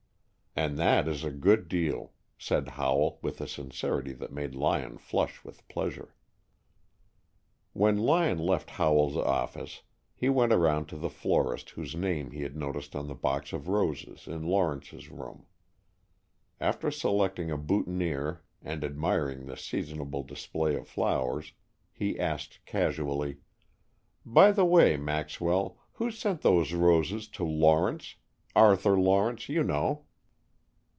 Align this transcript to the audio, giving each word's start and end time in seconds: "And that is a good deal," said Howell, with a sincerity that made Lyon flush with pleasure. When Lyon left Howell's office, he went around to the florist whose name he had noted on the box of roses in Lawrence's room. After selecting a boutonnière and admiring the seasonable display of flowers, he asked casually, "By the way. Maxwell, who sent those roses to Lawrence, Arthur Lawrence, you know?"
"And 0.53 0.77
that 0.79 1.07
is 1.07 1.23
a 1.23 1.31
good 1.31 1.69
deal," 1.69 2.11
said 2.37 2.67
Howell, 2.67 3.19
with 3.21 3.39
a 3.39 3.47
sincerity 3.47 4.11
that 4.11 4.33
made 4.33 4.53
Lyon 4.53 4.97
flush 4.97 5.45
with 5.45 5.65
pleasure. 5.69 6.13
When 7.71 7.97
Lyon 7.97 8.37
left 8.37 8.71
Howell's 8.71 9.15
office, 9.15 9.83
he 10.13 10.27
went 10.27 10.51
around 10.51 10.87
to 10.87 10.97
the 10.97 11.09
florist 11.09 11.69
whose 11.69 11.95
name 11.95 12.31
he 12.31 12.41
had 12.43 12.57
noted 12.57 12.93
on 12.97 13.07
the 13.07 13.15
box 13.15 13.53
of 13.53 13.69
roses 13.69 14.27
in 14.27 14.43
Lawrence's 14.43 15.09
room. 15.09 15.45
After 16.59 16.91
selecting 16.91 17.49
a 17.49 17.57
boutonnière 17.57 18.39
and 18.61 18.83
admiring 18.83 19.45
the 19.45 19.55
seasonable 19.55 20.21
display 20.23 20.75
of 20.75 20.85
flowers, 20.85 21.53
he 21.93 22.19
asked 22.19 22.59
casually, 22.65 23.37
"By 24.25 24.51
the 24.51 24.65
way. 24.65 24.97
Maxwell, 24.97 25.77
who 25.93 26.11
sent 26.11 26.41
those 26.41 26.73
roses 26.73 27.29
to 27.29 27.45
Lawrence, 27.45 28.15
Arthur 28.53 28.99
Lawrence, 28.99 29.47
you 29.47 29.63
know?" 29.63 30.07